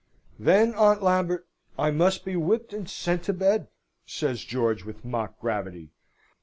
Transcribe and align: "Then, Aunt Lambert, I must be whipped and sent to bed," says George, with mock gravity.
"Then, 0.39 0.73
Aunt 0.73 1.03
Lambert, 1.03 1.47
I 1.77 1.91
must 1.91 2.25
be 2.25 2.35
whipped 2.35 2.73
and 2.73 2.89
sent 2.89 3.21
to 3.25 3.33
bed," 3.33 3.67
says 4.03 4.43
George, 4.43 4.83
with 4.83 5.05
mock 5.05 5.39
gravity. 5.39 5.91